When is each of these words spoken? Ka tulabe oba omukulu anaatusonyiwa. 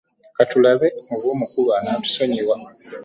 Ka 0.35 0.43
tulabe 0.49 0.87
oba 1.13 1.27
omukulu 1.33 1.69
anaatusonyiwa. 1.79 2.55